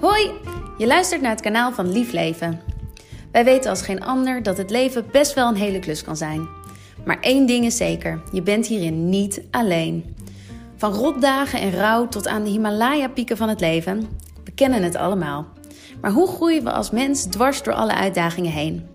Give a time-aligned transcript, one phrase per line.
[0.00, 0.30] Hoi,
[0.76, 2.60] je luistert naar het kanaal van Lief Leven.
[3.32, 6.48] Wij weten als geen ander dat het leven best wel een hele klus kan zijn.
[7.04, 10.16] Maar één ding is zeker: je bent hierin niet alleen.
[10.76, 14.08] Van rotdagen en rouw tot aan de Himalaya-pieken van het leven,
[14.44, 15.46] we kennen het allemaal.
[16.00, 18.86] Maar hoe groeien we als mens dwars door alle uitdagingen heen?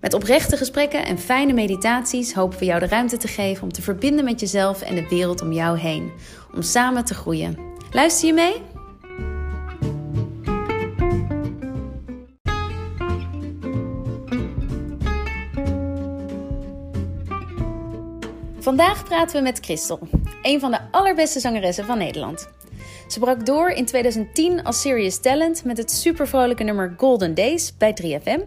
[0.00, 3.82] Met oprechte gesprekken en fijne meditaties hopen we jou de ruimte te geven om te
[3.82, 6.10] verbinden met jezelf en de wereld om jou heen.
[6.54, 7.58] Om samen te groeien.
[7.90, 8.62] Luister je mee?
[18.78, 19.98] Vandaag praten we met Christel,
[20.42, 22.48] een van de allerbeste zangeressen van Nederland.
[23.08, 27.96] Ze brak door in 2010 als Serious Talent met het supervrolijke nummer Golden Days bij
[28.02, 28.40] 3FM.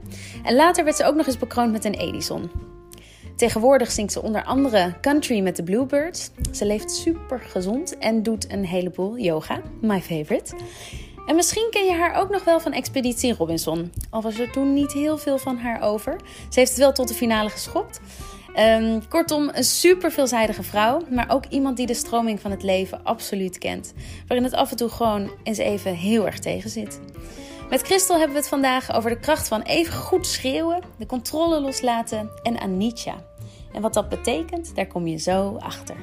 [0.44, 2.52] En later werd ze ook nog eens bekroond met een Edison.
[3.36, 6.30] Tegenwoordig zingt ze onder andere country met de Bluebirds.
[6.52, 10.56] Ze leeft super gezond en doet een heleboel yoga, my favorite.
[11.26, 13.92] En misschien ken je haar ook nog wel van Expeditie Robinson.
[14.09, 16.16] Al was er toen niet heel veel van haar over.
[16.50, 18.00] Ze heeft het wel tot de finale geschopt.
[18.59, 23.03] Um, kortom, een super veelzijdige vrouw, maar ook iemand die de stroming van het leven
[23.03, 23.94] absoluut kent.
[24.27, 26.99] Waarin het af en toe gewoon eens even heel erg tegen zit.
[27.69, 31.61] Met Christel hebben we het vandaag over de kracht van even goed schreeuwen, de controle
[31.61, 33.16] loslaten en Anitja.
[33.73, 35.95] En wat dat betekent, daar kom je zo achter.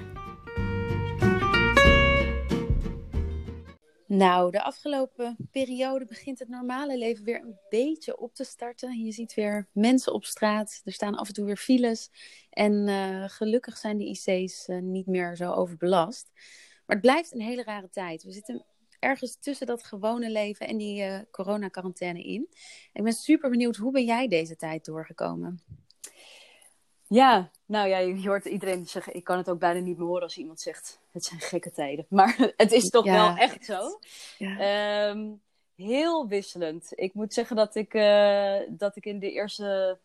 [4.08, 9.04] Nou, de afgelopen periode begint het normale leven weer een beetje op te starten.
[9.04, 10.80] Je ziet weer mensen op straat.
[10.84, 12.10] Er staan af en toe weer files.
[12.50, 16.30] En uh, gelukkig zijn de IC's uh, niet meer zo overbelast.
[16.86, 18.22] Maar het blijft een hele rare tijd.
[18.22, 18.64] We zitten
[18.98, 22.48] ergens tussen dat gewone leven en die uh, coronacarantaine in.
[22.92, 25.62] Ik ben super benieuwd, hoe ben jij deze tijd doorgekomen?
[27.08, 30.22] Ja, nou ja, je hoort iedereen zeggen, ik kan het ook bijna niet meer horen
[30.22, 32.06] als iemand zegt, het zijn gekke tijden.
[32.18, 33.98] Maar het is toch wel echt zo.
[34.38, 35.08] Ja.
[35.08, 35.40] Um,
[35.74, 36.92] heel wisselend.
[36.94, 39.98] Ik moet zeggen dat ik, uh, dat ik in de eerste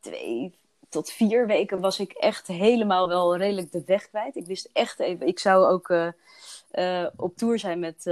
[0.00, 4.36] twee tot vier weken was ik echt helemaal wel redelijk de weg kwijt.
[4.36, 6.08] Ik wist echt even, ik zou ook uh,
[6.72, 8.04] uh, op tour zijn met,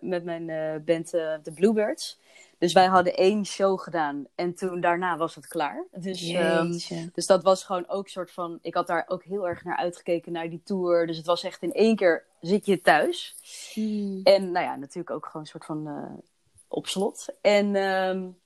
[0.00, 0.46] met mijn
[0.84, 2.18] band The Bluebirds.
[2.58, 5.86] Dus wij hadden één show gedaan en toen daarna was het klaar.
[5.92, 6.78] Dus, um,
[7.12, 8.58] dus dat was gewoon ook een soort van.
[8.62, 11.06] Ik had daar ook heel erg naar uitgekeken, naar die tour.
[11.06, 13.36] Dus het was echt in één keer zit je thuis.
[13.72, 14.20] Hmm.
[14.22, 16.24] En nou ja, natuurlijk ook gewoon een soort van uh,
[16.68, 17.26] op slot.
[17.40, 18.38] En um,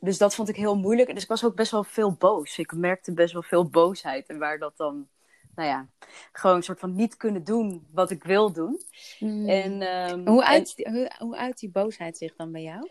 [0.00, 1.14] dus dat vond ik heel moeilijk.
[1.14, 2.58] Dus ik was ook best wel veel boos.
[2.58, 4.28] Ik merkte best wel veel boosheid.
[4.28, 5.08] En waar dat dan
[5.54, 5.88] nou ja,
[6.32, 8.80] gewoon een soort van niet kunnen doen wat ik wil doen.
[9.18, 9.48] Hmm.
[9.48, 10.94] En, um, hoe, uit, en...
[10.94, 12.88] hoe, hoe uit die boosheid zich dan bij jou?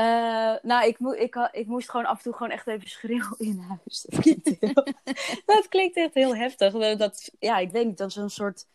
[0.00, 3.58] Uh, nou, ik, ik, ik, moest gewoon af en toe gewoon echt even schreeuwen in
[3.58, 4.06] huis.
[5.46, 6.04] Dat klinkt, heel...
[6.04, 6.96] echt heel heftig.
[6.96, 8.66] Dat, ja, ik niet, dat een soort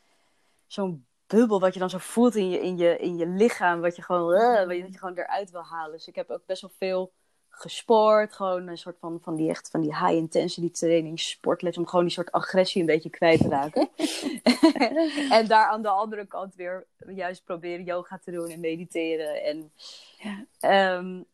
[0.68, 3.96] zo'n bubbel wat je dan zo voelt in je, in je, in je lichaam, wat
[3.96, 5.92] je gewoon, uh, wat je, gewoon eruit wil halen.
[5.92, 7.14] Dus ik heb ook best wel veel
[7.56, 11.88] gesport, gewoon een soort van, van die echt van die high intensity training, sportles, om
[11.88, 13.90] gewoon die soort agressie een beetje kwijt te raken.
[15.38, 19.44] en daar aan de andere kant weer juist proberen yoga te doen en mediteren.
[19.44, 19.72] En,
[20.18, 20.96] ja.
[20.98, 21.26] um,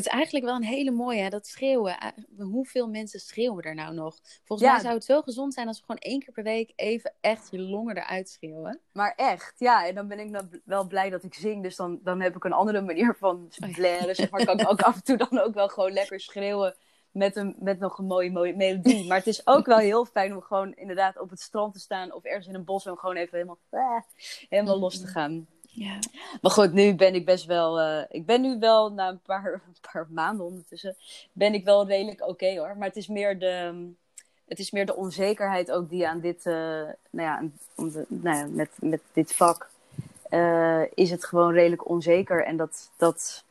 [0.00, 1.96] het is eigenlijk wel een hele mooie, hè, dat schreeuwen.
[2.38, 4.18] Hoeveel mensen schreeuwen er nou nog?
[4.44, 7.14] Volgens mij zou het zo gezond zijn als we gewoon één keer per week even
[7.20, 8.80] echt je longen eruit schreeuwen.
[8.92, 9.86] Maar echt, ja.
[9.86, 11.62] En dan ben ik dan wel blij dat ik zing.
[11.62, 14.14] Dus dan, dan heb ik een andere manier van blaren.
[14.14, 16.76] Zeg maar kan ik ook af en toe dan ook wel gewoon lekker schreeuwen.
[17.10, 19.06] Met, een, met nog een mooie, mooie melodie.
[19.06, 22.12] Maar het is ook wel heel fijn om gewoon inderdaad op het strand te staan.
[22.12, 24.02] Of ergens in een bos en gewoon even helemaal, ah,
[24.48, 25.46] helemaal los te gaan.
[25.80, 25.98] Ja.
[26.40, 27.80] Maar goed, nu ben ik best wel.
[27.80, 29.62] Uh, ik ben nu wel na een paar,
[29.92, 30.96] paar maanden ondertussen.
[31.32, 32.76] Ben ik wel redelijk oké hoor.
[32.76, 33.88] Maar het is meer de.
[34.44, 36.46] Het is meer de onzekerheid ook die aan dit.
[36.46, 37.42] Uh, nou ja,
[37.74, 39.70] om nou ja met, met dit vak.
[40.30, 42.44] Uh, is het gewoon redelijk onzeker.
[42.44, 42.90] En dat.
[42.96, 43.44] dat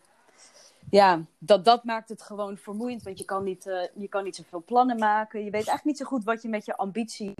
[0.89, 3.03] ja, dat, dat maakt het gewoon vermoeiend.
[3.03, 3.63] Want je kan, niet,
[3.95, 5.39] je kan niet zoveel plannen maken.
[5.39, 7.33] Je weet eigenlijk niet zo goed wat je met je ambitie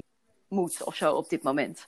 [0.50, 1.86] moet of zo op dit moment.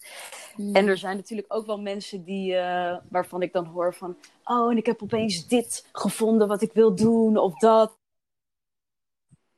[0.74, 4.72] En er zijn natuurlijk ook wel mensen die, uh, waarvan ik dan hoor van, oh,
[4.72, 8.00] en ik heb opeens dit gevonden wat ik wil doen of dat.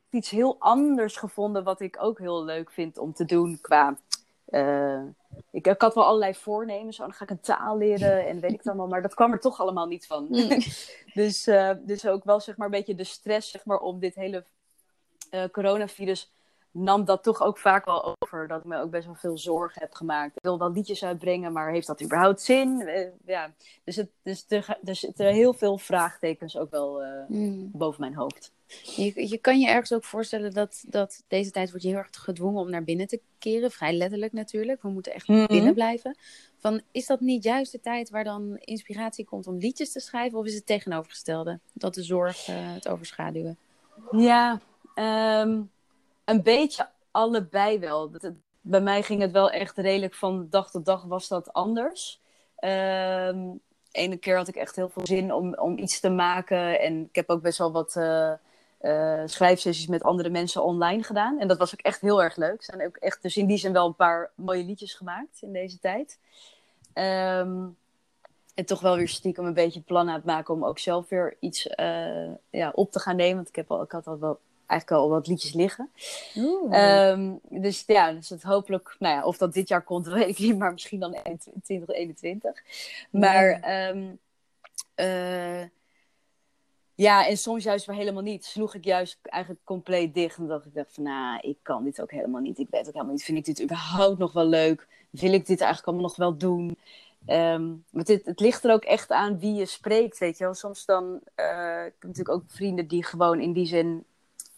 [0.09, 3.97] Iets heel anders gevonden wat ik ook heel leuk vind om te doen qua,
[4.49, 5.01] uh,
[5.51, 6.99] ik, ik had wel allerlei voornemens.
[6.99, 8.87] Oh, dan ga ik een taal leren en weet ik het allemaal.
[8.87, 10.25] Maar dat kwam er toch allemaal niet van.
[10.29, 10.49] Mm.
[11.13, 14.15] dus, eh, dus ook wel zeg maar een beetje de stress zeg maar, om dit
[14.15, 14.45] hele
[15.29, 16.31] eh, coronavirus
[16.73, 18.47] nam dat toch ook vaak wel over.
[18.47, 20.35] Dat ik me ook best wel veel zorgen heb gemaakt.
[20.35, 22.81] Ik wil wel liedjes uitbrengen, maar heeft dat überhaupt zin?
[22.81, 23.53] Eh, ja.
[23.83, 27.69] Dus, het, dus er, er zitten heel veel vraagtekens ook wel eh, Mm.
[27.73, 28.51] boven mijn hoofd.
[28.95, 32.09] Je, je kan je ergens ook voorstellen dat, dat deze tijd wordt je heel erg
[32.11, 33.71] gedwongen om naar binnen te keren.
[33.71, 34.81] Vrij letterlijk natuurlijk.
[34.81, 35.45] We moeten echt Mhm.
[35.47, 36.17] binnen blijven.
[36.57, 40.39] Van, is dat niet juist de tijd waar dan inspiratie komt om liedjes te schrijven?
[40.39, 41.59] Of is het tegenovergestelde?
[41.73, 43.57] Dat de zorg eh, het overschaduwen?
[44.11, 44.59] Ja,
[44.95, 45.61] ehm,
[46.25, 48.11] een beetje allebei wel.
[48.61, 52.21] Bij mij ging het wel echt redelijk van dag tot dag was dat anders.
[52.55, 53.49] Ehm
[53.93, 56.79] ene keer had ik echt heel veel zin om, om iets te maken.
[56.79, 58.31] En ik heb ook best wel wat eh,
[58.77, 61.39] eh, schrijfsessies met andere mensen online gedaan.
[61.39, 62.57] En dat was ook echt heel erg leuk.
[62.57, 65.53] Er zijn ook echt, dus in die zin wel een paar mooie liedjes gemaakt in
[65.53, 66.19] deze tijd.
[66.93, 67.65] Ehm,
[68.55, 71.37] en toch wel weer stiekem een beetje plan aan het maken om ook zelf weer
[71.39, 73.35] iets eh, ja, op te gaan nemen.
[73.35, 75.89] Want ik, heb al, ik had al wel, eigenlijk al wat liedjes liggen.
[76.69, 80.39] Ehm, dus ja, dus het hopelijk, nou ja, of dat dit jaar komt, weet ik
[80.39, 81.15] niet, maar misschien dan
[81.63, 82.63] 2021.
[83.09, 84.15] Maar ehm,
[84.95, 85.63] eh,
[86.95, 88.45] ja, en soms juist weer helemaal niet.
[88.45, 90.37] Sloeg ik juist eigenlijk compleet dicht.
[90.37, 92.59] En dacht ik dacht van, nou, ik kan dit ook helemaal niet.
[92.59, 93.23] Ik weet ook helemaal niet.
[93.23, 94.87] Vind ik dit überhaupt nog wel leuk?
[95.09, 96.77] Wil ik dit eigenlijk allemaal nog wel doen?
[97.25, 100.53] Ehm, maar dit, het ligt er ook echt aan wie je spreekt, weet je wel.
[100.53, 104.05] Soms dan, eh, ik heb natuurlijk ook vrienden die gewoon in die zin,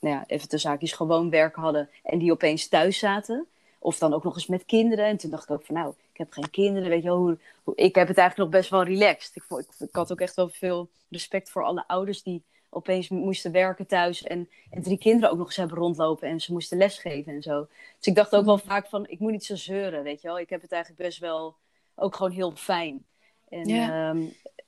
[0.06, 1.90] nou ja, even de zaakjes gewoon werk hadden.
[2.04, 3.46] En die opeens thuis zaten.
[3.80, 5.06] Of dan ook nog eens met kinderen.
[5.06, 7.18] En toen dacht ik ook van, nou, ik heb geen kinderen, weet je wel.
[7.18, 9.36] Hoe, hoe, ik heb het eigenlijk nog best wel relaxed.
[9.36, 13.10] Ik, vond- ik, ik had ook echt wel veel respect voor alle ouders die opeens
[13.10, 14.24] moesten werken thuis.
[14.24, 16.28] En, en drie kinderen ook nog eens hebben rondlopen.
[16.28, 17.68] En ze moesten lesgeven en zo.
[17.98, 20.40] Dus ik dacht ook wel vaak van, ik moet niet zo zeuren, weet je wel.
[20.40, 21.56] Ik heb het eigenlijk best wel
[21.96, 23.06] ook gewoon heel fijn.
[23.50, 24.10] En, Ja.
[24.10, 24.24] ehm,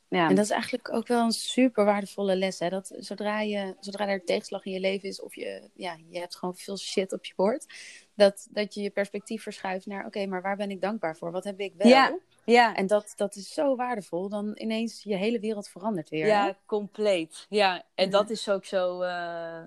[0.09, 0.29] ja.
[0.29, 2.59] En dat is eigenlijk ook wel een super waardevolle les.
[2.59, 2.69] Hè?
[2.69, 6.35] Dat zodra, je, zodra er tegenslag in je leven is, of je, ja, je hebt
[6.35, 7.65] gewoon veel shit op je bord,
[8.13, 11.31] dat, dat je je perspectief verschuift naar: oké, maar waar ben ik dankbaar voor?
[11.31, 11.87] Wat heb ik wel?
[11.87, 12.75] Ja, ja.
[12.75, 14.29] En dat, dat is zo waardevol.
[14.29, 16.23] Dan ineens je hele wereld verandert weer.
[16.25, 16.29] hè?
[16.29, 17.45] Ja, compleet.
[17.49, 19.01] Ja, en dat is ook zo.
[19.01, 19.63] eh,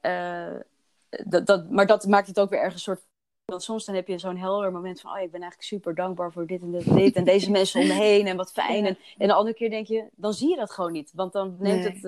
[0.00, 0.60] eh,
[1.08, 3.04] dat, dat, maar dat maakt het ook weer ergens een soort.
[3.52, 6.32] Want soms dan heb je zo'n helder moment van: oh, ik ben eigenlijk super dankbaar
[6.32, 7.16] voor dit en dit en dit.
[7.16, 8.82] En deze mensen om me heen en wat fijn.
[8.82, 8.88] Ja.
[8.88, 11.10] En, en de andere keer denk je, dan zie je dat gewoon niet.
[11.14, 11.92] Want dan neemt Nee.
[11.92, 12.04] het.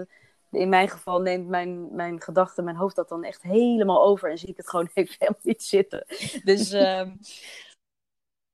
[0.51, 4.31] eh, In mijn geval neemt mijn, mijn gedachte, mijn hoofd dat dan echt helemaal over.
[4.31, 6.05] En zie ik het gewoon even helemaal niet zitten.
[6.45, 6.71] Dus.
[6.87, 7.11] ehm,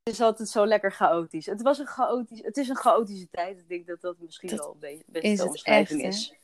[0.03, 1.47] het is altijd zo lekker chaotisch.
[1.47, 3.59] Het, was een chaotisch, het is een chaotische tijd.
[3.59, 6.13] Ik denk dat dat misschien Dat wel een beetje best is de het omschrijving echt,
[6.15, 6.19] hè?
[6.21, 6.35] is.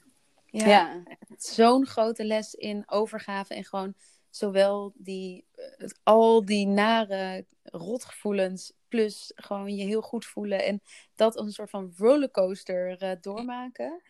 [0.46, 0.66] Ja.
[0.66, 1.02] Ja.
[1.36, 3.94] Zo'n grote les in overgave en gewoon
[4.30, 10.82] zowel die, eh, al die nare rotgevoelens, plus gewoon je heel goed voelen en
[11.14, 14.02] dat als een soort van rollercoaster eh, doormaken.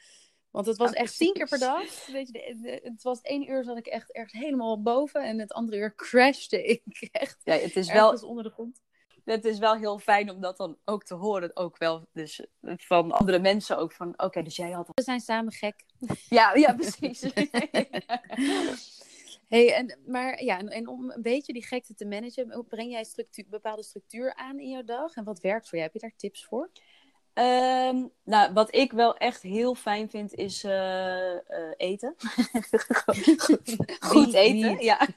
[0.51, 2.07] Want het was echt tien keer per dag.
[2.07, 5.39] Weet je, de- de- het was één uur zat ik echt, echt helemaal boven en
[5.39, 8.81] het andere uur crashte ik echt ja, het is wel ergens onder de grond.
[9.25, 11.57] het is wel heel fijn om dat dan ook te horen.
[11.57, 12.47] Ook wel dus
[12.77, 14.87] van andere mensen ook van, oké, dus jij had...
[14.95, 15.85] We zijn samen gek.
[16.29, 17.21] Ja, ja, precies.
[19.51, 23.05] Hey, en, maar ja, en, en om een beetje die gekte te managen, breng jij
[23.05, 25.15] structuur, bepaalde structuur aan in jouw dag?
[25.15, 25.91] En wat werkt voor jou?
[25.93, 26.71] Heb je daar tips voor?
[27.33, 32.15] Ehm, nou, wat ik wel echt heel fijn vind is eh, eh, eten.
[34.11, 35.09] Goed eten, ja.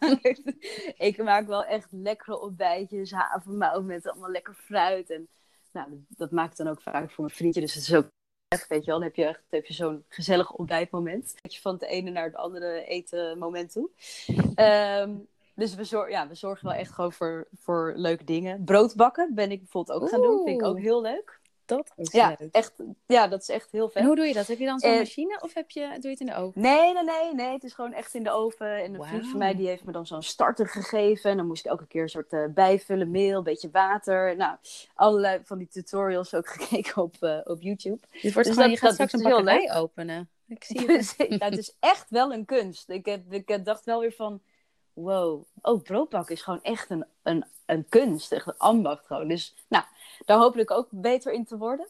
[1.07, 5.09] ik maak wel echt lekkere ontbijtjes, havermout met allemaal lekker fruit.
[5.09, 5.27] En
[5.71, 7.61] nou, dat, dat maak ik dan ook vaak voor mijn vriendje.
[7.61, 8.09] Dus het is ook
[8.67, 11.35] weet je wel, dan heb je echt heb je zo'n gezellig ontbijtmoment.
[11.41, 13.89] Dat je van het ene naar het andere eten moment toe.
[14.55, 15.11] Ehm,
[15.55, 18.63] dus we, zor ja, we zorgen wel echt gewoon voor, voor leuke dingen.
[18.63, 20.43] Brood bakken ben ik bijvoorbeeld ook gaan doen.
[20.45, 21.41] Vind ik ook heel leuk.
[21.77, 22.51] Dat is Ja, leuk.
[22.51, 22.73] echt,
[23.05, 23.95] ja, dat is echt heel vet.
[24.01, 24.47] En hoe doe je dat?
[24.47, 26.61] Heb je dan zo'n Eh, machine of heb je, doe je het in de oven?
[26.61, 27.51] Nee, nee, nee, nee.
[27.53, 28.83] Het is gewoon echt in de oven.
[28.83, 31.31] En een vriend van mij die heeft me dan zo'n starter gegeven.
[31.31, 34.35] En dan moest ik elke keer een soort eh, bijvullen, meel, een beetje water.
[34.35, 34.57] Nou,
[34.93, 37.99] allerlei van die tutorials ook gekeken op, eh, op YouTube.
[38.11, 40.29] Wordt dus gewoon, dat- je gaat dat straks een bakkerij openen.
[40.47, 40.87] Ik zie het.
[40.97, 42.89] Dus, ja, het is echt wel een kunst.
[42.89, 44.41] Ik, heb, ik dacht wel weer van,
[44.93, 48.31] wow, oh, broodbakken is gewoon echt een, een, een kunst.
[48.31, 49.27] Echt een ambacht gewoon.
[49.27, 49.83] Dus nou,
[50.25, 51.87] daar hoop ik ook beter in te worden.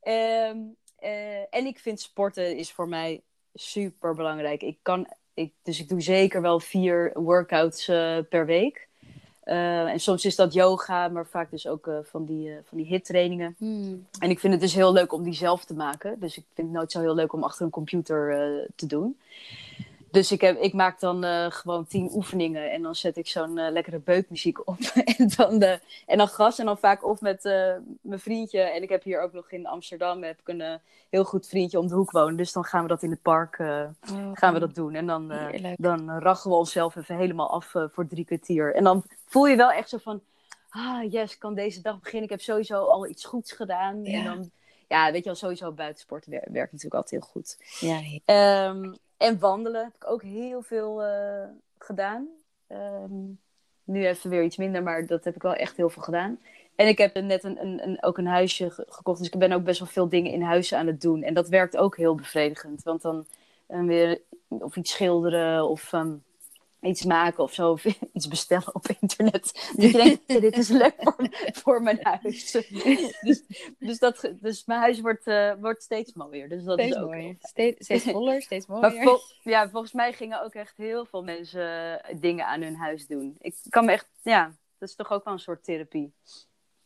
[0.00, 0.58] Ehm,
[0.98, 3.22] eh, en ik vind sporten is voor mij
[3.54, 4.62] super belangrijk.
[4.62, 8.88] Ik kan, ik, dus ik doe zeker wel vier workouts eh, per week.
[9.42, 12.86] Eh, en soms is dat yoga, maar vaak dus ook van die, eh, van die
[12.86, 13.54] hit-trainingen.
[13.58, 14.06] Hmm.
[14.18, 16.20] En ik vind het dus heel leuk om die zelf te maken.
[16.20, 19.18] Dus ik vind het nooit zo heel leuk om achter een computer te doen.
[20.16, 23.58] Dus ik, heb, ik maak dan uh, gewoon tien oefeningen en dan zet ik zo'n
[23.58, 24.78] uh, lekkere beukmuziek op.
[25.16, 25.72] en, dan, uh,
[26.06, 27.42] en dan gas en dan vaak of met
[28.00, 28.60] mijn vriendje.
[28.60, 30.80] En ik heb hier ook nog in Amsterdam heb ik een
[31.10, 32.36] heel goed vriendje om de hoek wonen.
[32.36, 34.94] Dus dan gaan we dat in het park oh, gaan we dat doen.
[34.94, 35.32] En dan,
[35.76, 38.74] dan rachen we onszelf even helemaal af voor drie kwartier.
[38.74, 40.20] En dan voel je wel echt zo van,
[40.68, 42.24] ah yes, ik kan deze dag beginnen.
[42.24, 44.04] Ik heb sowieso al iets goeds gedaan.
[44.04, 44.18] Ja.
[44.18, 44.50] En dan,
[44.88, 47.56] ja, weet je wel, sowieso buitensport werkt, werkt natuurlijk altijd heel goed.
[47.80, 51.44] Ja, um, en wandelen heb ik ook heel veel uh,
[51.78, 52.28] gedaan.
[52.68, 53.38] Um,
[53.84, 56.38] nu even weer iets minder, maar dat heb ik wel echt heel veel gedaan.
[56.74, 59.18] En ik heb net een, een, een, ook een huisje gekocht.
[59.18, 61.22] Dus ik ben ook best wel veel dingen in huis aan het doen.
[61.22, 62.82] En dat werkt ook heel bevredigend.
[62.82, 63.26] Want dan,
[63.66, 66.22] dan weer of iets schilderen of um,
[66.86, 67.70] iets maken of zo.
[67.70, 69.52] Of iets bestellen op internet.
[69.76, 71.28] Dus je denkt, dit is leuk voor,
[71.62, 72.50] voor mijn huis.
[73.20, 73.42] dus,
[73.78, 76.48] dus, dat, dus mijn huis wordt, uh, wordt steeds mooier.
[76.48, 77.36] Dus dat steeds is ook mooier.
[77.40, 79.20] Steeds, steeds voller, steeds mooier.
[79.42, 83.36] ja, volgens mij gingen ook echt heel veel mensen dingen aan hun huis doen.
[83.40, 86.12] Ik kan me echt, ja, dat is toch ook wel een soort therapie.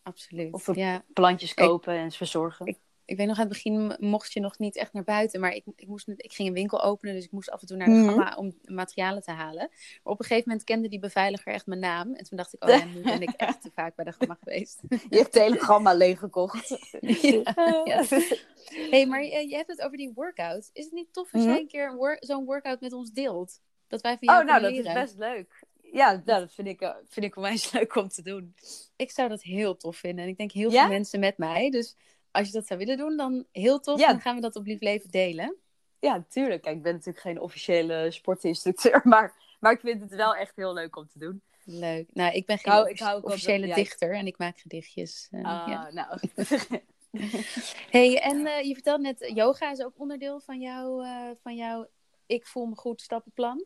[0.02, 0.52] Absoluut.
[0.52, 1.04] Of ja.
[1.12, 2.66] plantjes kopen en verzorgen.
[2.66, 2.78] Ik,
[3.10, 5.40] ik weet nog aan het begin mocht je nog niet echt naar buiten.
[5.40, 7.76] Maar ik, ik, moest, ik ging een winkel openen, dus ik moest af en toe
[7.76, 9.68] naar de mm gamma om materialen te halen.
[10.02, 12.14] Maar op een gegeven moment kende die beveiliger echt mijn naam.
[12.14, 14.36] En toen dacht ik, oh ja, nu ben ik echt te vaak bij de gamma
[14.42, 14.80] geweest.
[14.88, 16.68] Je hebt de hele gamma leeggekocht.
[17.00, 18.04] ja, ja.
[18.90, 20.70] hey, maar je, je, hebt het over die workout.
[20.72, 23.60] Is het niet tof als mm jij een keer zo'n workout met ons deelt?
[23.88, 25.64] Dat wij van jou Oh, nou, dat is best leuk.
[25.92, 28.54] Ja, nou, dat vind ik, uh, vind ik onwijs leuk om te doen.
[28.96, 30.24] Ik zou dat heel tof vinden.
[30.24, 31.70] En ik denk heel veel mensen met mij.
[31.70, 31.96] Dus
[32.30, 34.00] als je dat zou willen doen, dan heel tof.
[34.00, 35.56] Dan gaan we dat op Lief Leven delen.
[35.98, 36.62] Ja, tuurlijk.
[36.62, 40.72] Kijk, ik ben natuurlijk geen officiële sportinstructeur, maar, maar ik vind het wel echt heel
[40.72, 41.42] leuk om te doen.
[41.64, 42.08] Leuk.
[42.12, 45.28] Nou, ik ben geen hou, ik hou officiële dichter en ik maak gedichtjes.
[45.30, 45.90] Uh, ah, ja.
[45.90, 46.18] nou.
[47.90, 51.88] hey, en uh, je vertelde net, yoga is ook onderdeel van, jou, uh, van jouw
[52.26, 53.64] Ik voel me goed stappenplan.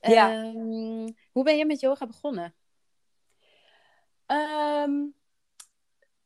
[0.00, 0.44] Ja.
[0.44, 2.54] Um, hoe ben je met yoga begonnen?
[4.26, 5.14] Um,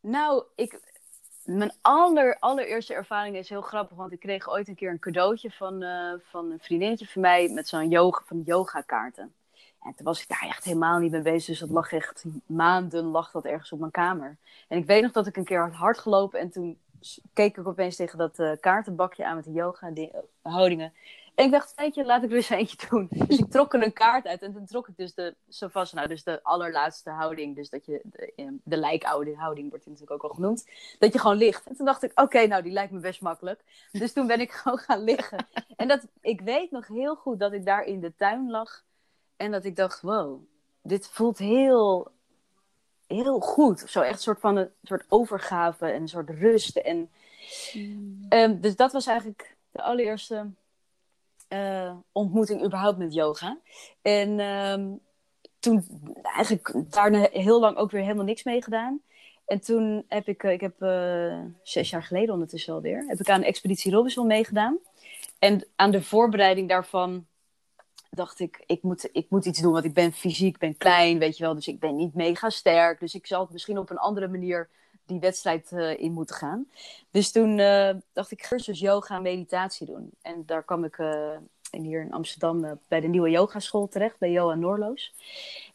[0.00, 0.99] nou, ik,
[1.44, 5.50] mijn aller, allereerste ervaring is heel grappig, want ik kreeg ooit een keer een cadeautje
[5.50, 9.34] van, uh, van een vriendinnetje van mij met zo'n yoga, van yoga kaarten.
[9.82, 13.04] En toen was ik daar echt helemaal niet mee bezig, dus dat lag echt maanden
[13.04, 14.36] lag dat ergens op mijn kamer.
[14.68, 16.78] En ik weet nog dat ik een keer had hard gelopen en toen
[17.32, 19.92] keek ik opeens tegen dat uh, kaartenbakje aan met de yoga
[20.42, 20.92] houdingen.
[21.34, 23.08] En ik dacht, weet je, laat ik er eens eentje doen.
[23.10, 26.24] Dus ik trok er een kaart uit en toen trok ik dus de Savasana, dus
[26.24, 27.56] de allerlaatste houding.
[27.56, 30.66] Dus dat je, de, de lijkoude houding wordt natuurlijk ook al genoemd.
[30.98, 31.66] Dat je gewoon ligt.
[31.66, 33.60] En toen dacht ik, oké, nou die lijkt me best makkelijk.
[33.92, 35.46] Dus toen ben ik gewoon gaan liggen.
[35.76, 38.84] En dat, ik weet nog heel goed dat ik daar in de tuin lag.
[39.36, 40.40] En dat ik dacht, wow,
[40.82, 42.10] dit voelt heel,
[43.06, 43.84] heel goed.
[43.86, 46.76] Zo echt een soort van een soort overgave en een soort rust.
[46.76, 47.10] En,
[47.72, 48.26] mm.
[48.28, 50.46] um, dus dat was eigenlijk de allereerste
[51.52, 53.58] uh, ontmoeting überhaupt met yoga.
[54.02, 55.00] En um,
[55.58, 55.84] toen
[56.22, 59.00] eigenlijk daarna heel lang ook weer helemaal niks mee gedaan.
[59.46, 63.30] En toen heb ik, eh, ik heb uh, zes jaar geleden ondertussen alweer, heb ik
[63.30, 64.78] aan Expeditie Robinson meegedaan.
[65.38, 67.26] En aan de voorbereiding daarvan
[68.10, 71.36] dacht ik, ik moet, ik moet iets doen, want ik ben fysiek, ben klein, weet
[71.36, 71.54] je wel.
[71.54, 73.00] Dus ik ben niet mega sterk.
[73.00, 74.68] Dus ik zal misschien op een andere manier
[75.10, 76.68] die wedstrijd uh, in moeten gaan.
[77.10, 80.10] Dus toen uh, dacht ik cursus yoga en meditatie doen.
[80.22, 81.36] En daar kwam ik uh,
[81.70, 85.14] hier in Amsterdam bij de nieuwe yogaschool terecht, bij Johan Noorloos.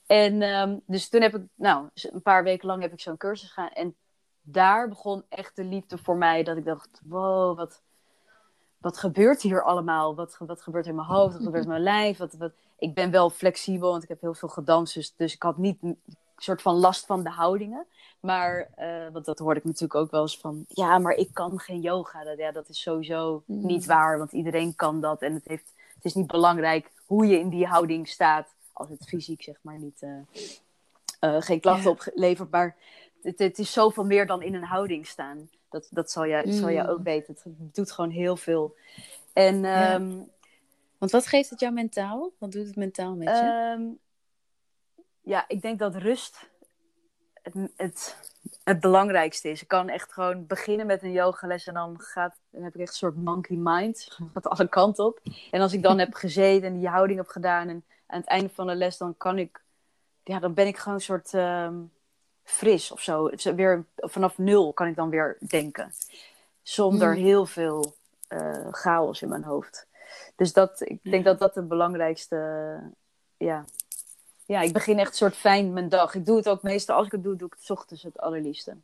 [0.05, 3.51] En um, dus toen heb ik, nou, een paar weken lang heb ik zo'n cursus
[3.51, 3.69] gedaan.
[3.69, 3.95] En
[4.41, 6.43] daar begon echt de liefde voor mij.
[6.43, 7.81] Dat ik dacht, wow, wat,
[8.77, 10.15] wat gebeurt hier allemaal?
[10.15, 11.33] Wat, wat gebeurt in mijn hoofd?
[11.33, 12.17] Wat gebeurt in mijn lijf?
[12.17, 12.51] Wat, wat...
[12.77, 14.93] Ik ben wel flexibel, want ik heb heel veel gedanst.
[14.93, 15.79] Dus, dus ik had niet
[16.43, 17.85] soort van last van de houdingen.
[18.19, 21.59] Maar, uh, want dat hoorde ik natuurlijk ook wel eens van, ja, maar ik kan
[21.59, 22.23] geen yoga.
[22.23, 23.65] Dat, ja, dat is sowieso mm.
[23.65, 25.21] niet waar, want iedereen kan dat.
[25.21, 29.05] En het, heeft, het is niet belangrijk hoe je in die houding staat, als het
[29.07, 30.09] fysiek zeg maar niet, uh,
[31.21, 31.89] uh, geen klachten ja.
[31.89, 32.51] oplevert.
[32.51, 32.75] Maar
[33.23, 35.49] het, het, is zoveel meer dan in een houding staan.
[35.69, 36.51] Dat, dat zal, jij, mm.
[36.51, 37.35] zal jij ook weten.
[37.43, 38.75] Het doet gewoon heel veel.
[39.33, 39.95] En, ja.
[39.95, 40.29] um,
[40.97, 42.31] want wat geeft het jou mentaal?
[42.37, 43.75] Wat doet het mentaal met je?
[43.77, 43.99] Um,
[45.25, 46.50] ja, ik denk dat rust
[47.41, 48.17] het, het,
[48.63, 49.62] het, belangrijkste is.
[49.62, 52.89] Ik kan echt gewoon beginnen met een yogales en dan, gaat, dan heb ik echt
[52.89, 54.08] een soort monkey mind.
[54.34, 55.22] Gaat alle kanten op.
[55.51, 58.50] En als ik dan heb gezeten en die houding heb gedaan en aan het einde
[58.50, 59.62] van de les, dan kan ik,
[60.24, 61.91] ja, dan ben ik gewoon een soort um,
[62.44, 63.29] fris of zo.
[63.55, 65.91] Weer, vanaf nul kan ik dan weer denken.
[66.62, 67.24] Zonder hmm.
[67.24, 67.96] heel veel
[68.29, 69.88] uh, chaos in mijn hoofd.
[70.36, 72.79] Dus dat, ik denk dat dat de belangrijkste
[73.38, 73.65] ja,
[74.45, 76.15] ja, ik begin echt soort fijn mijn dag.
[76.15, 78.77] Ik doe het ook meestal, als ik het doe, doe ik het ochtends het allerliefste.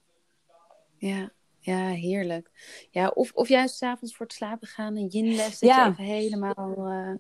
[0.98, 2.52] Ja, ja, heerlijk.
[2.90, 5.86] Ja, of, of juist s'avonds voor het slapen gaan, een yin-les, dat ja.
[5.86, 7.16] je even helemaal uh,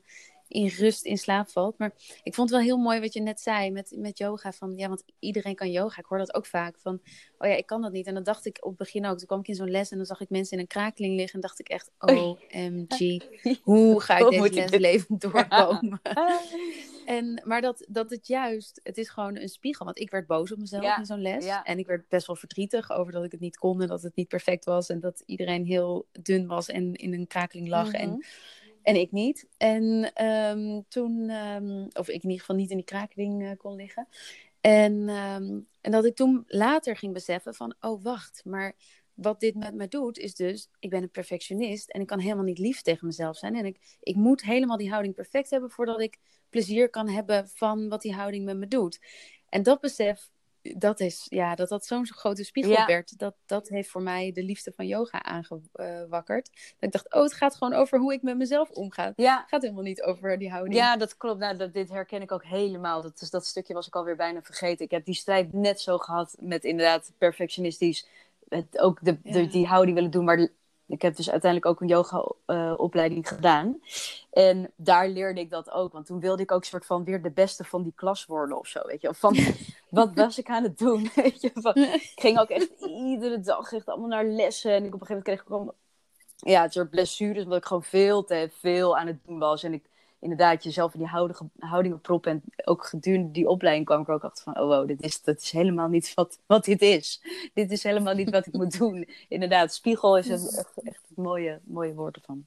[0.51, 1.77] in rust in slaap valt.
[1.77, 1.93] Maar
[2.23, 4.51] ik vond het wel heel mooi wat je net zei met, met yoga.
[4.51, 5.99] Van, ja, want iedereen kan yoga.
[5.99, 6.79] Ik hoor dat ook vaak.
[6.79, 7.01] Van,
[7.37, 8.07] oh ja, ik kan dat niet.
[8.07, 9.17] En dan dacht ik op het begin ook.
[9.17, 11.33] Toen kwam ik in zo'n les en dan zag ik mensen in een krakeling liggen.
[11.33, 13.21] En dacht ik echt, OMG.
[13.63, 16.01] Hoe ga ik deze les leven doorkomen?
[17.05, 19.85] en, maar dat, dat het juist, het is gewoon een spiegel.
[19.85, 21.45] Want ik werd boos op mezelf in zo'n les.
[21.63, 23.81] En ik werd best wel verdrietig over dat ik het niet kon.
[23.81, 24.89] En dat het niet perfect was.
[24.89, 27.91] En dat iedereen heel dun was en in een krakeling lag.
[27.91, 28.19] En mhm.
[28.21, 28.23] En
[28.83, 29.47] ik niet.
[29.57, 33.75] En ehm, toen, um, of ik in ieder geval niet in die kraakding uh, kon
[33.75, 34.07] liggen.
[34.61, 38.75] En, um, en dat ik toen later ging beseffen van, oh wacht, maar
[39.13, 42.43] wat dit met me doet is dus, ik ben een perfectionist en ik kan helemaal
[42.43, 43.55] niet lief tegen mezelf zijn.
[43.55, 46.17] En ik, ik moet helemaal die houding perfect hebben voordat ik
[46.49, 48.99] plezier kan hebben van wat die houding met me doet.
[49.49, 50.29] En dat besef
[50.61, 53.19] dat is, ja, dat dat zo'n grote spiegel werd.
[53.19, 56.49] Dat, dat heeft voor mij de liefde van yoga aangewakkerd.
[56.53, 59.13] Dat ik dacht, oh, het gaat gewoon over hoe ik met mezelf omga.
[59.15, 59.39] Ja.
[59.39, 60.75] Het gaat helemaal niet over die houding.
[60.75, 61.39] Ja, dat klopt.
[61.39, 63.01] Nou, dat, dit herken ik ook helemaal.
[63.01, 64.85] Dat, is, dat stukje was ik alweer bijna vergeten.
[64.85, 68.07] Ik heb die strijd net zo gehad met inderdaad perfectionistisch.
[68.49, 70.49] Het, ook de, de, die houding willen doen, maar
[70.91, 73.81] ik heb dus uiteindelijk ook een yoga-opleiding gedaan.
[74.31, 75.93] En daar leerde ik dat ook.
[75.93, 78.67] Want toen wilde ik ook soort van weer de beste van die klas worden of
[78.67, 78.79] zo.
[78.85, 79.09] Weet je?
[79.09, 79.37] Of van,
[79.89, 81.11] wat was ik aan het doen?
[81.15, 81.51] Weet je?
[81.53, 84.71] Van, ik ging ook echt iedere dag echt allemaal naar lessen.
[84.71, 85.73] En ik op een gegeven moment kreeg ik gewoon
[86.35, 87.43] ja, het soort blessures.
[87.43, 89.63] Omdat ik gewoon veel te veel aan het doen was.
[89.63, 89.83] En ik
[90.21, 92.31] inderdaad jezelf in die houdingen, houdingen proppen.
[92.31, 94.59] En ook gedurende die opleiding kwam ik ook achter van...
[94.59, 97.21] oh wow, dit is, dat is helemaal niet wat, wat dit is.
[97.53, 99.07] Dit is helemaal niet wat ik moet doen.
[99.27, 102.45] Inderdaad, spiegel is een, echt, echt het mooie, mooie woord ervan.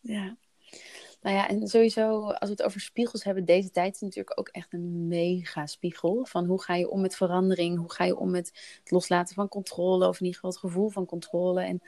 [0.00, 0.36] Ja.
[1.20, 4.48] Nou ja, en sowieso, als we het over spiegels hebben, deze tijd is natuurlijk ook
[4.48, 6.26] echt een mega spiegel.
[6.26, 7.78] Van hoe ga je om met verandering?
[7.78, 10.08] Hoe ga je om met het loslaten van controle?
[10.08, 11.62] Of in ieder geval het gevoel van controle.
[11.62, 11.82] En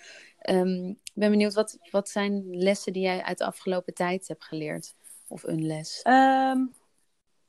[0.48, 4.44] um, ik ben benieuwd, wat, wat zijn lessen die jij uit de afgelopen tijd hebt
[4.44, 4.94] geleerd?
[5.26, 6.04] Of een les?
[6.06, 6.74] Um,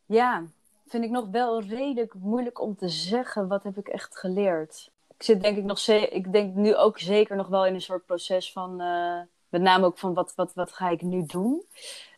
[0.06, 0.44] ja,
[0.88, 3.48] vind ik nog wel redelijk moeilijk om te zeggen.
[3.48, 4.92] Wat heb ik echt geleerd?
[5.18, 8.06] Ik zit denk ik nog, ik denk nu ook zeker nog wel in een soort
[8.06, 8.82] proces van...
[8.82, 9.20] Uh,
[9.52, 11.64] met name ook van wat, wat, wat ga ik nu doen?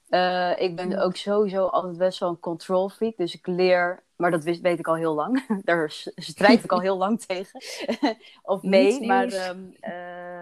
[0.09, 0.97] Uh, ik ben mm.
[0.97, 3.17] ook sowieso altijd best wel een control freak.
[3.17, 5.45] Dus ik leer, maar dat weet, weet ik al heel lang.
[5.63, 7.62] Daar strijd ik al heel lang tegen.
[8.43, 9.05] of mee.
[9.05, 10.33] Maar um, uh,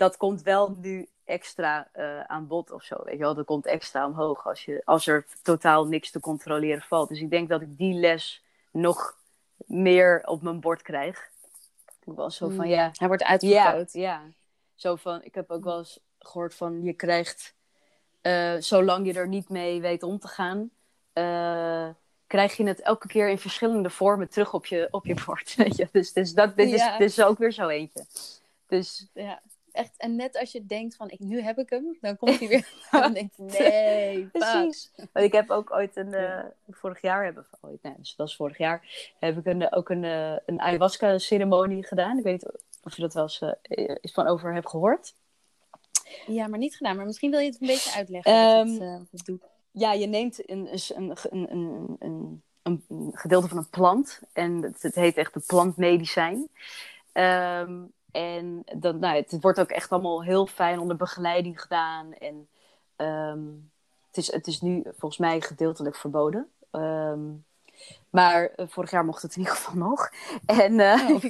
[0.00, 2.96] dat komt wel nu extra uh, aan bod of zo.
[3.04, 3.34] Weet je wel?
[3.34, 7.08] Dat komt extra omhoog als, je, als er totaal niks te controleren valt.
[7.08, 9.16] Dus ik denk dat ik die les nog
[9.56, 11.30] meer op mijn bord krijg.
[12.04, 12.70] Ik was zo van mm.
[12.70, 12.90] ja.
[12.92, 13.92] Hij wordt uitvergroot.
[13.92, 14.22] Ja, ja.
[14.74, 17.54] Zo van, ik heb ook wel eens gehoord van je krijgt,
[18.22, 20.70] uh, zolang je er niet mee weet om te gaan,
[21.14, 21.88] uh,
[22.26, 25.54] krijg je het elke keer in verschillende vormen terug op je, op je bord.
[25.64, 25.88] Weet je?
[25.92, 28.04] Dus, dus dat, dit, is, dit is ook weer zo eentje.
[28.66, 29.42] Dus ja.
[29.72, 32.48] Echt, en net als je denkt van, ik, nu heb ik hem, dan komt hij
[32.48, 32.68] weer.
[32.90, 34.90] dan denk je, nee, precies.
[34.96, 38.36] Want ik heb ook ooit een, uh, vorig jaar, hebben, ooit, nee, dus dat was
[38.36, 40.02] vorig jaar, heb ik een, ook een,
[40.46, 42.18] een ayahuasca-ceremonie gedaan.
[42.18, 45.14] Ik weet niet of je dat wel eens uh, van over hebt gehoord.
[46.26, 46.96] Ja, maar niet gedaan.
[46.96, 49.42] Maar misschien wil je het een beetje uitleggen um, wat, het, uh, wat doet.
[49.70, 54.20] Ja, je neemt een, een, een, een, een, gedeelte van een plant.
[54.32, 56.48] En het, het heet echt de plantmedicijn.
[57.12, 62.12] Um, en dan, nou, het wordt ook echt allemaal heel fijn onder begeleiding gedaan.
[62.12, 62.48] En
[62.96, 63.70] um,
[64.06, 66.48] het, is, het is nu volgens mij gedeeltelijk verboden.
[66.70, 67.44] Um,
[68.10, 70.10] maar uh, vorig jaar mocht het in ieder geval nog.
[70.46, 71.24] En uh, oh.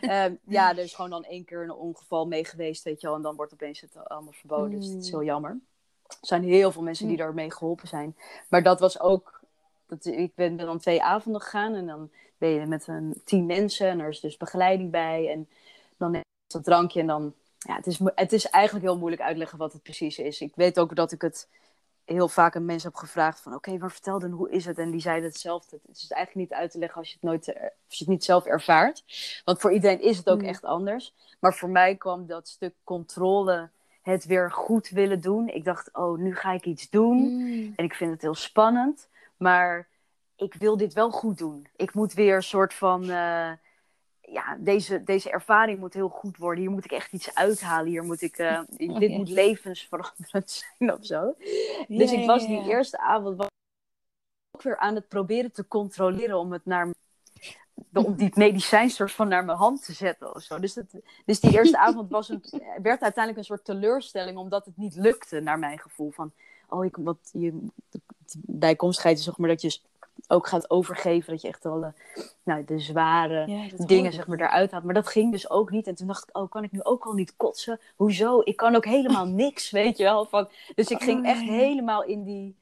[0.00, 0.24] uh,
[0.56, 3.16] ja, er is gewoon dan één keer een ongeval mee geweest, weet je wel.
[3.16, 4.70] En dan wordt opeens het allemaal verboden.
[4.70, 4.80] Mm.
[4.80, 5.58] Dus het is heel jammer.
[6.06, 7.22] Er zijn heel veel mensen die mm.
[7.22, 8.16] daarmee geholpen zijn.
[8.48, 9.40] Maar dat was ook...
[9.86, 11.74] Dat, ik ben dan twee avonden gegaan.
[11.74, 13.88] En dan ben je met een tien mensen.
[13.88, 15.30] En er is dus begeleiding bij.
[15.30, 15.48] En
[16.00, 17.00] dan neem dat drankje.
[17.00, 17.34] En dan...
[17.58, 20.40] Ja, het is, het is eigenlijk heel moeilijk uitleggen wat het precies is.
[20.40, 21.48] Ik weet ook dat ik het
[22.04, 23.54] heel vaak aan mensen heb gevraagd van...
[23.54, 24.78] oké, maar vertel dan, hoe is het?
[24.78, 25.80] En die zeiden hetzelfde.
[25.86, 28.08] Het is eigenlijk niet uit te leggen als je het, nooit, eh, als je het
[28.08, 29.04] niet zelf ervaart.
[29.44, 30.48] Want voor iedereen is het ook mm.
[30.48, 31.14] echt anders.
[31.40, 33.70] Maar voor mij kwam dat stuk controle,
[34.02, 35.48] het weer goed willen doen.
[35.48, 37.16] Ik dacht, oh, nu ga ik iets doen.
[37.16, 37.72] Mm.
[37.76, 39.08] En ik vind het heel spannend.
[39.36, 39.88] Maar
[40.36, 41.66] ik wil dit wel goed doen.
[41.76, 43.04] Ik moet weer een soort van...
[43.04, 43.50] Uh,
[44.32, 46.60] ja, deze, deze ervaring moet heel goed worden.
[46.60, 47.90] Hier moet ik echt iets uithalen.
[47.90, 51.34] Hier moet ik, uh, dit moet levensveranderend zijn of zo.
[51.88, 56.64] dus ik was die eerste avond ook weer aan het proberen te controleren om het
[56.64, 56.88] naar
[57.92, 60.58] om die medicijn soort van naar mijn hand te zetten of zo.
[60.58, 62.44] Dus, het, dus die eerste avond was een,
[62.82, 66.10] werd uiteindelijk een soort teleurstelling, omdat het niet lukte, naar mijn gevoel.
[66.10, 66.32] Van,
[66.68, 67.52] oh, ik, wat je,
[68.36, 69.78] bijkomstigheid is zeg maar dat je
[70.28, 71.32] ook gaat overgeven.
[71.32, 71.92] Dat je echt wel de,
[72.42, 74.84] nou, de zware Ja, dingen zeg maar, eruit haalt.
[74.84, 75.86] Maar dat ging dus ook niet.
[75.86, 77.80] En toen dacht ik, oh, kan ik nu ook al niet kotsen?
[77.96, 78.40] Hoezo?
[78.44, 80.24] Ik kan ook helemaal niks, weet je wel.
[80.26, 81.52] Van, dus ik ging Oh, echt ja.
[81.52, 82.56] helemaal in die,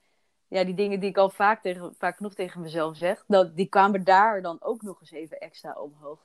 [0.49, 3.25] ja, die dingen die ik al vaak, tegen, vaak genoeg tegen mezelf zeg.
[3.27, 6.18] Dat, die kwamen daar dan ook nog eens even extra omhoog.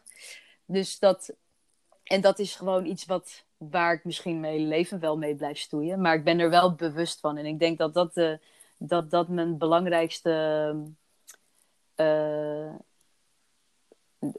[0.65, 1.33] Dus dat,
[2.03, 6.01] en dat is gewoon iets wat, waar ik misschien mijn leven wel mee blijf stoeien.
[6.01, 7.37] Maar ik ben er wel bewust van.
[7.37, 8.39] En ik denk dat dat, de,
[8.77, 10.31] dat, dat mijn belangrijkste
[10.73, 10.79] eh,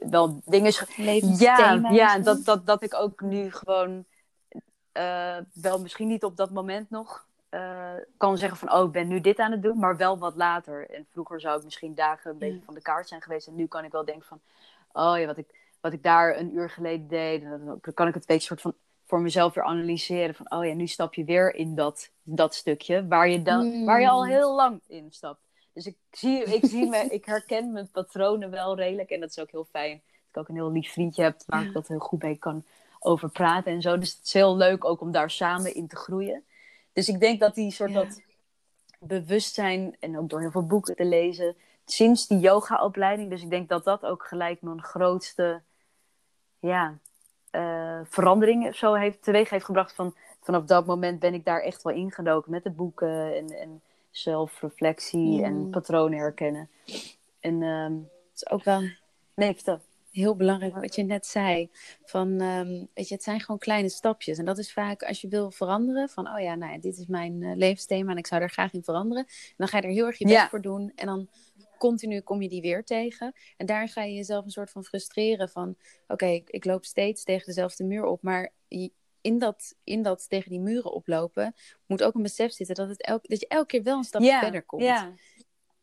[0.09, 0.71] wel dingen.
[1.39, 4.05] Ja, ja dat, dat, dat ik ook nu gewoon
[4.91, 9.07] eh, wel misschien niet op dat moment nog eh, kan zeggen van oh, ik ben
[9.07, 10.89] nu dit aan het doen, maar wel wat later.
[10.89, 13.47] En vroeger zou ik misschien dagen een beetje van de kaart zijn geweest.
[13.47, 14.39] En nu kan ik wel denken van
[14.91, 17.43] oh ja, wat ik, wat ik daar een uur geleden deed.
[17.43, 18.73] Dan dan kan ik het een beetje soort van
[19.05, 20.35] voor mezelf weer analyseren.
[20.35, 23.85] Van oh ja, nu stap je weer in dat, dat stukje waar je, dan, Mm.
[23.85, 25.39] waar je al heel lang in stapt.
[25.75, 29.09] Dus ik zie, ik zie me, ik herken mijn patronen wel redelijk.
[29.09, 30.01] En dat is ook heel fijn.
[30.05, 31.67] Dat ik ook een heel lief vriendje heb waar Ja.
[31.67, 32.65] ik dat heel goed mee kan
[32.99, 33.97] over praten en zo.
[33.97, 36.43] Dus het is heel leuk ook om daar samen in te groeien.
[36.93, 38.03] Dus ik denk dat die soort Ja.
[38.03, 38.21] dat
[38.99, 43.29] bewustzijn en ook door heel veel boeken te lezen sinds die yogaopleiding.
[43.29, 45.61] Dus ik denk dat dat ook gelijk mijn grootste
[46.59, 46.97] ja,
[48.03, 49.95] verandering of zo heeft, teweeg heeft gebracht.
[49.95, 53.81] Van, vanaf dat moment ben ik daar echt wel ingedoken met de boeken en, en
[54.17, 55.69] zelfreflectie en Mm.
[55.71, 56.69] patronen herkennen.
[57.39, 58.81] En ehm, Dat is ook wel
[59.35, 59.79] nee, vertel.
[60.11, 61.69] heel belangrijk wat je net zei.
[62.05, 64.37] Van, ehm, weet je, het zijn gewoon kleine stapjes.
[64.37, 66.09] En dat is vaak als je wil veranderen.
[66.09, 68.73] Van, oh ja, nou ja, dit is mijn eh, levensthema en ik zou er graag
[68.73, 69.25] in veranderen.
[69.57, 70.49] Dan ga je er heel erg je best Ja.
[70.49, 70.91] voor doen.
[70.95, 71.27] En dan
[71.77, 73.33] continu kom je die weer tegen.
[73.57, 75.49] En daar ga je jezelf een soort van frustreren.
[75.49, 75.75] Van,
[76.07, 78.21] oké, ik, ik loop steeds tegen dezelfde muur op.
[78.21, 78.51] Maar
[79.25, 83.01] in dat, in dat tegen die muren oplopen moet ook een besef zitten dat, het
[83.01, 84.81] elk, dat je elke keer wel een stapje verder komt.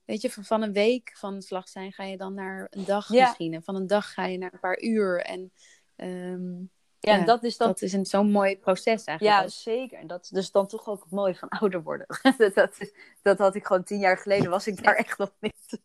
[0.04, 3.08] Weet je, van, van een week van slag zijn ga je dan naar een dag
[3.08, 3.54] misschien.
[3.54, 5.20] En van een dag ga je naar een paar uur.
[5.20, 5.52] En
[5.96, 6.58] ehm,
[6.98, 9.38] ja, Ja, dat is dan dat is een zo'n mooi proces eigenlijk.
[9.38, 9.50] Ja, ook.
[9.50, 9.98] zeker.
[9.98, 12.06] En dat is dus dan toch ook mooi van ouder worden.
[12.38, 15.80] dat, dat, dat had ik gewoon tien jaar geleden, was ik daar echt nog niet.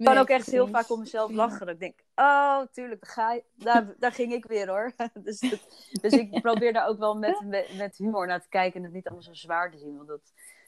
[0.00, 1.58] Ik kan ook echt heel vaak om mezelf lachen.
[1.66, 4.92] Dat ik denk, oh, tuurlijk, daar, ga je, daar, daar ging ik weer hoor.
[5.24, 8.78] dus, dat- dus ik probeer daar ook wel met, met, met humor naar te kijken
[8.78, 9.96] en het niet allemaal zo zwaar te zien.
[9.96, 10.20] Want dat,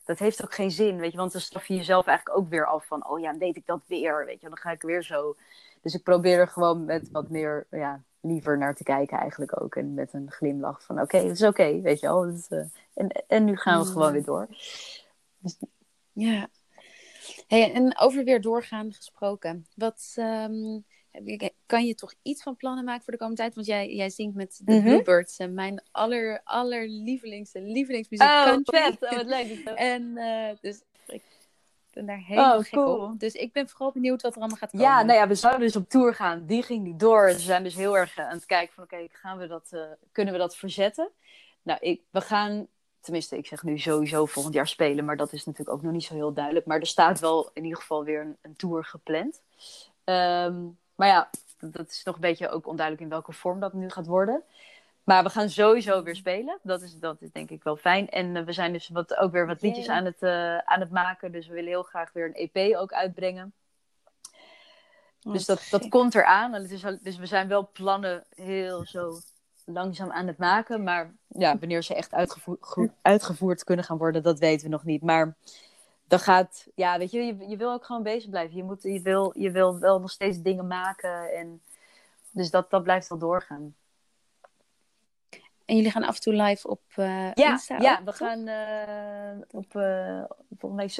[0.05, 1.16] dat heeft ook geen zin, weet je.
[1.18, 3.66] Want dan straf je jezelf eigenlijk ook weer af van, oh ja, dan deed ik
[3.66, 4.49] dat weer, weet je.
[4.49, 5.37] Dan ga ik weer zo.
[5.83, 9.75] Dus ik probeer er gewoon met wat meer, ja, liever naar te kijken eigenlijk ook.
[9.77, 12.27] En met een glimlach van, oké, het is oké, weet je wel.
[12.27, 12.59] Het, eh,
[12.95, 14.49] en, en nu gaan we gewoon weer door.
[16.12, 16.49] Ja.
[17.46, 19.66] Hey, en over weer doorgaan gesproken.
[19.74, 20.80] Wat ehm,
[21.66, 23.54] kan je toch iets van plannen maken voor de komende tijd?
[23.54, 24.82] Want jij, jij zingt met de Mhm.
[24.82, 28.96] Bluebirds, en mijn aller, allerlievelings, lievelingsmuziek Oh, vet.
[29.02, 29.62] Oh, wat leuk.
[29.74, 31.22] En eh, dus ik
[31.92, 32.96] ben daar helemaal Oh, gek cool.
[33.11, 33.20] op.
[33.20, 34.87] Dus ik ben vooral benieuwd wat er allemaal gaat komen.
[34.87, 36.46] Ja, nou ja, we zouden dus op tour gaan.
[36.46, 37.30] Die ging niet door.
[37.30, 39.80] Ze zijn dus heel erg eh, aan het kijken van, oké, gaan we dat, eh,
[40.12, 41.11] kunnen we dat verzetten?
[41.62, 42.66] Nou, ik, we gaan,
[43.02, 46.04] tenminste, ik zeg nu sowieso volgend jaar spelen, maar dat is natuurlijk ook nog niet
[46.04, 46.66] zo heel duidelijk.
[46.66, 49.42] Maar er staat wel in ieder geval weer een, een tour gepland.
[50.04, 50.62] Ehm,
[50.94, 54.06] maar ja, dat, is nog een beetje ook onduidelijk in welke vorm dat nu gaat
[54.06, 54.42] worden.
[55.04, 56.58] Maar we gaan sowieso weer spelen.
[56.62, 58.08] Dat is, dat is denk ik wel fijn.
[58.08, 60.90] En eh, we zijn dus wat, ook weer wat liedjes aan het, eh, aan het
[60.90, 61.32] maken.
[61.32, 63.52] Dus we willen heel graag weer een EP ook uitbrengen.
[65.20, 66.66] Dus dat, dat komt eraan.
[67.02, 69.18] Dus we zijn wel plannen heel zo
[69.64, 70.83] langzaam aan het maken.
[70.83, 72.14] Maar ja, wanneer ze echt
[73.03, 75.03] uitgevoerd, kunnen gaan worden, dat weten we nog niet.
[75.03, 75.37] Maar
[76.09, 78.57] dan gaat, ja, weet je, je, je wil ook gewoon bezig blijven.
[78.57, 81.35] Je, moet, je, wil, je wil wel nog steeds dingen maken.
[81.35, 81.62] En,
[82.31, 83.75] dus dat, dat blijft wel doorgaan.
[85.64, 88.16] En jullie gaan af en toe live op eh Ja, Insta ja ook, we toch?
[88.16, 89.77] gaan eh, op,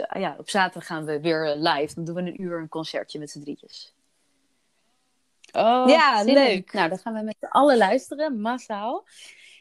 [0.07, 1.95] ah ja, op zaterdag gaan we weer live.
[1.95, 3.95] Dan doen we een uur een concertje met z'n drietjes.
[5.53, 6.73] Oh, Ja, leuk.
[6.73, 9.05] Nou, dan gaan we met z'n allen luisteren, massaal.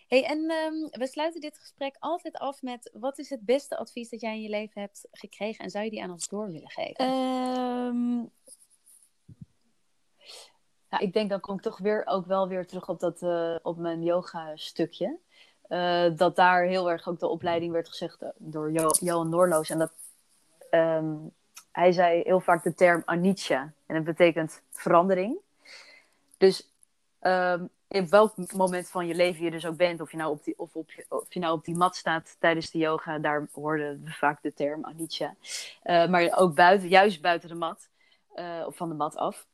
[0.07, 2.91] Hey, en ehm, we sluiten dit gesprek altijd af met...
[2.93, 5.63] wat is het beste advies dat jij in je leven hebt gekregen...
[5.63, 7.05] en zou je die aan ons door willen geven?
[7.05, 8.19] Ehm,
[10.89, 13.55] ja, ik denk dan kom ik toch weer ook wel weer terug op, dat, eh,
[13.61, 15.19] op mijn yoga stukje.
[15.61, 19.69] Eh, dat daar heel erg ook de opleiding werd gezegd eh, door jo Johan Noorloos.
[19.69, 19.91] En dat
[20.69, 21.15] ehm,
[21.71, 23.73] hij zei heel vaak de term anicca.
[23.85, 25.37] En dat betekent verandering.
[26.41, 26.71] Dus
[27.19, 30.43] ehm, in welk moment van je leven je dus ook bent, of je nou op
[30.43, 34.03] die, of op, of je nou op die mat staat tijdens de yoga, daar hoorden
[34.03, 35.35] we vaak de term anicca.
[35.83, 37.89] Eh, maar ook buiten, juist buiten de mat,
[38.33, 39.47] eh, of van de mat af,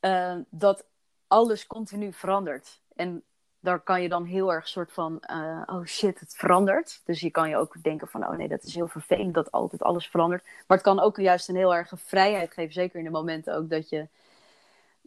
[0.00, 0.84] eh, dat
[1.26, 2.80] alles continu verandert.
[2.96, 3.22] En
[3.60, 5.20] daar kan je dan heel erg soort van,
[5.66, 7.00] oh shit, het verandert.
[7.04, 9.82] Dus je kan je ook denken van, oh nee, dat is heel vervelend dat altijd
[9.82, 10.42] alles verandert.
[10.42, 13.70] Maar het kan ook juist een heel erge vrijheid geven, zeker in de momenten ook
[13.70, 14.08] dat je,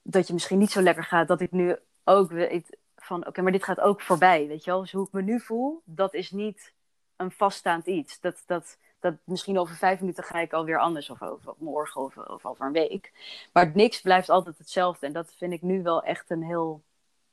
[0.01, 1.27] dat je misschien niet zo lekker gaat.
[1.27, 4.81] Dat ik nu ook weet van, oké, maar dit gaat ook voorbij, weet je wel.
[4.81, 6.73] Dus hoe ik me nu voel, dat is niet
[7.15, 8.19] een vaststaand iets.
[8.19, 12.17] Dat, dat, dat misschien over vijf minuten ga ik alweer anders, of over morgen of,
[12.17, 13.11] of over een week.
[13.53, 15.05] Maar niks blijft altijd hetzelfde.
[15.05, 16.81] En dat vind ik nu wel echt een heel,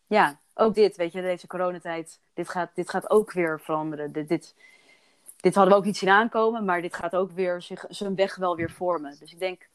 [0.07, 4.13] ja, ook dit, weet je, deze coronatijd, dit gaat, dit gaat ook weer veranderen.
[4.13, 4.55] Dit, dit,
[5.37, 8.37] dit hadden we ook niet zien aankomen, maar dit gaat ook weer zich, zijn weg
[8.37, 9.17] wel weer vormen.
[9.19, 9.69] Dus ik denk,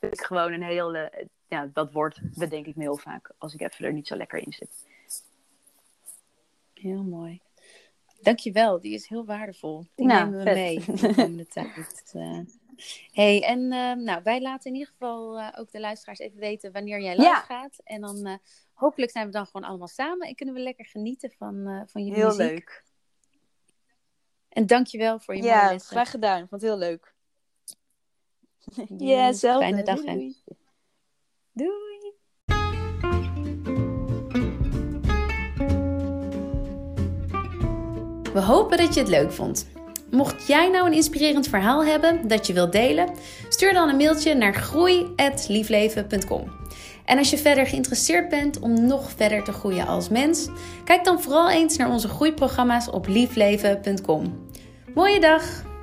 [0.00, 1.06] vind ik gewoon een heel, uh,
[1.48, 4.38] ja, dat woord bedenk ik me heel vaak als ik even er niet zo lekker
[4.38, 4.86] in zit.
[6.74, 7.40] Heel mooi.
[8.20, 9.86] Dankjewel, die is heel waardevol.
[9.94, 12.12] Die nou, nemen we mee de komende tijd.
[12.16, 12.40] Uh,
[13.12, 16.72] hey, en uh, nou, wij laten in ieder geval uh, ook de luisteraars even weten
[16.72, 17.40] wanneer jij live ja.
[17.40, 17.80] gaat.
[17.84, 18.40] En dan
[18.72, 22.18] hopelijk zijn we dan gewoon allemaal samen en kunnen we lekker genieten van, van jullie
[22.18, 22.40] heel muziek.
[22.40, 22.84] Heel leuk.
[24.48, 25.96] En dankjewel voor je ja, mooie lessen.
[25.96, 26.42] graag gedaan.
[26.42, 27.14] Ik vond het heel leuk.
[28.98, 29.62] Ja, zelf.
[29.62, 30.00] Fijne dag.
[30.04, 30.36] Doei.
[31.52, 31.86] doei.
[38.32, 39.66] We hopen dat je het leuk vond.
[40.10, 43.10] Mocht jij nou een inspirerend verhaal hebben dat je wilt delen,
[43.48, 46.50] stuur dan een mailtje naar groei.liefleven.com.
[47.04, 50.48] En als je verder geïnteresseerd bent om nog verder te groeien als mens,
[50.84, 54.48] kijk dan vooral eens naar onze groeiprogramma's op liefleven.com.
[54.94, 55.74] Mooie dag!